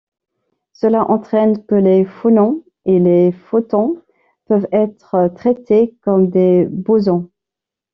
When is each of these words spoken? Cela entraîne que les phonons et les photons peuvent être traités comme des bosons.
Cela 0.73 1.07
entraîne 1.11 1.63
que 1.67 1.75
les 1.75 2.05
phonons 2.05 2.63
et 2.85 2.97
les 2.97 3.31
photons 3.31 4.01
peuvent 4.47 4.67
être 4.71 5.31
traités 5.35 5.95
comme 6.01 6.31
des 6.31 6.65
bosons. 6.65 7.29